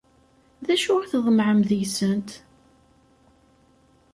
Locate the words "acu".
0.73-0.93